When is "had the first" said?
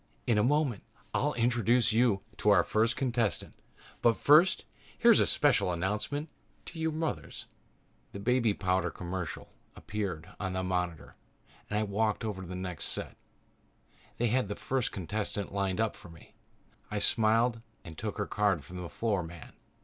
14.29-14.91